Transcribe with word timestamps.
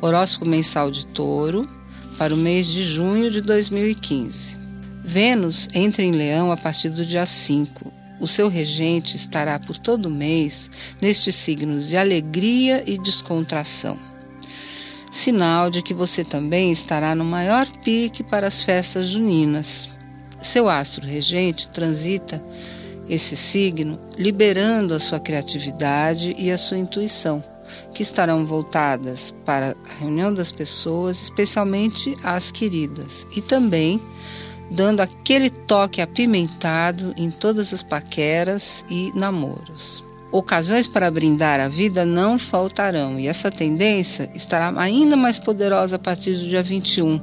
Horóscopo 0.00 0.48
mensal 0.48 0.92
de 0.92 1.04
Touro 1.06 1.68
para 2.16 2.32
o 2.32 2.36
mês 2.36 2.68
de 2.68 2.84
junho 2.84 3.30
de 3.32 3.40
2015. 3.40 4.56
Vênus 5.02 5.68
entra 5.74 6.04
em 6.04 6.12
Leão 6.12 6.52
a 6.52 6.56
partir 6.56 6.90
do 6.90 7.04
dia 7.04 7.26
5. 7.26 7.92
O 8.20 8.26
seu 8.26 8.48
regente 8.48 9.16
estará 9.16 9.58
por 9.58 9.76
todo 9.76 10.08
mês 10.08 10.70
nestes 11.00 11.34
signos 11.34 11.88
de 11.88 11.96
alegria 11.96 12.84
e 12.86 12.96
descontração. 12.96 13.98
Sinal 15.10 15.68
de 15.68 15.82
que 15.82 15.94
você 15.94 16.24
também 16.24 16.70
estará 16.70 17.14
no 17.14 17.24
maior 17.24 17.66
pique 17.82 18.22
para 18.22 18.46
as 18.46 18.62
festas 18.62 19.08
juninas. 19.08 19.88
Seu 20.40 20.68
astro 20.68 21.06
regente 21.06 21.68
transita 21.70 22.40
esse 23.08 23.34
signo 23.34 23.98
liberando 24.16 24.94
a 24.94 25.00
sua 25.00 25.18
criatividade 25.18 26.36
e 26.38 26.52
a 26.52 26.58
sua 26.58 26.78
intuição 26.78 27.42
que 27.94 28.02
estarão 28.02 28.44
voltadas 28.44 29.34
para 29.44 29.76
a 29.88 30.00
reunião 30.00 30.32
das 30.32 30.52
pessoas, 30.52 31.22
especialmente 31.22 32.16
as 32.22 32.50
queridas, 32.50 33.26
e 33.34 33.40
também 33.40 34.00
dando 34.70 35.00
aquele 35.00 35.50
toque 35.50 36.00
apimentado 36.00 37.14
em 37.16 37.30
todas 37.30 37.72
as 37.72 37.82
paqueras 37.82 38.84
e 38.88 39.12
namoros. 39.14 40.04
Ocasiões 40.30 40.86
para 40.86 41.10
brindar 41.10 41.58
a 41.58 41.68
vida 41.68 42.04
não 42.04 42.38
faltarão, 42.38 43.18
e 43.18 43.26
essa 43.26 43.50
tendência 43.50 44.30
estará 44.34 44.70
ainda 44.78 45.16
mais 45.16 45.38
poderosa 45.38 45.96
a 45.96 45.98
partir 45.98 46.34
do 46.34 46.46
dia 46.46 46.62
21, 46.62 47.18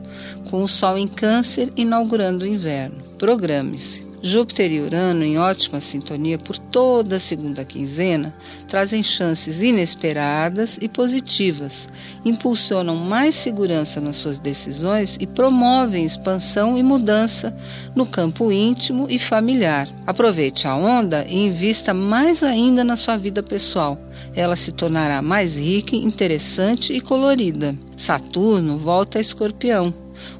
com 0.49 0.63
o 0.63 0.67
Sol 0.67 0.97
em 0.97 1.07
Câncer 1.07 1.71
inaugurando 1.75 2.45
o 2.45 2.47
inverno. 2.47 3.03
Programe-se. 3.19 4.14
Júpiter 4.25 4.71
e 4.71 4.81
Urano, 4.81 5.23
em 5.23 5.37
ótima 5.37 5.79
sintonia 5.79 6.39
por 6.39 6.57
toda 6.57 7.17
a 7.17 7.19
segunda 7.19 7.63
quinzena, 7.63 8.35
trazem 8.67 9.03
chances 9.03 9.61
inesperadas 9.61 10.79
e 10.81 10.89
positivas, 10.89 11.87
impulsionam 12.25 12.95
mais 12.95 13.35
segurança 13.35 14.01
nas 14.01 14.15
suas 14.15 14.39
decisões 14.39 15.15
e 15.21 15.27
promovem 15.27 16.03
expansão 16.03 16.75
e 16.75 16.81
mudança 16.81 17.55
no 17.95 18.03
campo 18.03 18.51
íntimo 18.51 19.05
e 19.07 19.19
familiar. 19.19 19.87
Aproveite 20.07 20.67
a 20.67 20.75
onda 20.75 21.23
e 21.29 21.45
invista 21.45 21.93
mais 21.93 22.41
ainda 22.41 22.83
na 22.83 22.95
sua 22.95 23.17
vida 23.17 23.43
pessoal. 23.43 23.95
Ela 24.33 24.55
se 24.55 24.71
tornará 24.71 25.21
mais 25.21 25.55
rica, 25.55 25.95
interessante 25.95 26.93
e 26.93 26.99
colorida. 26.99 27.77
Saturno 27.95 28.75
volta 28.75 29.19
a 29.19 29.21
Escorpião, 29.21 29.93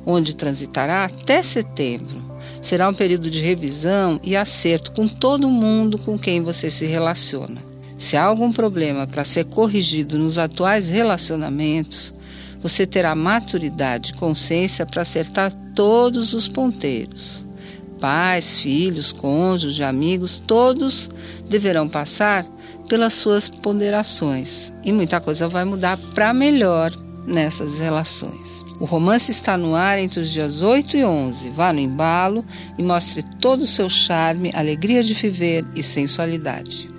onde 0.03 0.35
transitará 0.35 1.05
até 1.05 1.43
setembro 1.43 2.34
Será 2.61 2.89
um 2.89 2.93
período 2.93 3.29
de 3.29 3.41
revisão 3.41 4.19
e 4.23 4.35
acerto 4.35 4.91
com 4.91 5.07
todo 5.07 5.49
mundo 5.49 5.97
com 5.97 6.17
quem 6.17 6.41
você 6.41 6.69
se 6.69 6.85
relaciona. 6.85 7.61
Se 7.97 8.17
há 8.17 8.23
algum 8.23 8.51
problema 8.51 9.07
para 9.07 9.23
ser 9.23 9.45
corrigido 9.45 10.17
nos 10.17 10.37
atuais 10.37 10.89
relacionamentos, 10.89 12.13
você 12.59 12.85
terá 12.85 13.15
maturidade 13.15 14.11
e 14.11 14.17
consciência 14.17 14.85
para 14.85 15.03
acertar 15.03 15.53
todos 15.75 16.33
os 16.33 16.47
ponteiros. 16.47 17.45
Pais, 17.99 18.59
filhos, 18.59 19.11
cônjuges, 19.11 19.81
amigos, 19.81 20.43
todos 20.45 21.09
deverão 21.47 21.87
passar 21.87 22.45
pelas 22.89 23.13
suas 23.13 23.49
ponderações 23.49 24.73
e 24.83 24.91
muita 24.91 25.21
coisa 25.21 25.47
vai 25.47 25.63
mudar 25.63 25.97
para 26.13 26.33
melhor 26.33 26.91
nessas 27.25 27.79
relações. 27.79 28.65
O 28.79 28.85
romance 28.85 29.31
está 29.31 29.57
no 29.57 29.75
ar 29.75 29.99
entre 29.99 30.19
os 30.19 30.29
dias 30.29 30.61
8 30.61 30.97
e 30.97 31.05
11. 31.05 31.49
Vá 31.49 31.73
no 31.73 31.79
embalo 31.79 32.45
e 32.77 32.83
mostre 32.83 33.23
todo 33.39 33.61
o 33.61 33.67
seu 33.67 33.89
charme, 33.89 34.51
alegria 34.53 35.03
de 35.03 35.13
viver 35.13 35.65
e 35.75 35.81
sensualidade. 35.81 36.94